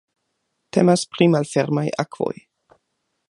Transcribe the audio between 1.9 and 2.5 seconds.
akvoj.